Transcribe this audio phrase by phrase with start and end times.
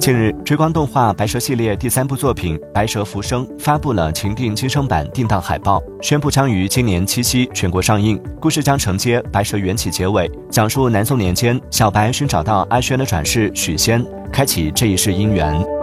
[0.00, 8.18] 近日追光动画白蛇系列第三部作品白蛇浮生发布了情定今生版定档海报宣布将于今年七夕全国上映。
[8.40, 14.02] 故事将承接白蛇缘起结尾讲述南宋年间小白寻找到阿轩的转世许仙
[14.32, 15.79] 开启这一世姻缘。